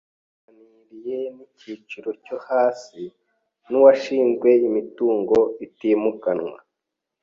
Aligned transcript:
Yaganiriye 0.45 1.19
nigiciro 1.35 2.09
cyo 2.23 2.37
hasi 2.47 3.01
nuwashinzwe 3.69 4.49
imitungo 4.67 5.37
itimukanwa. 5.65 6.57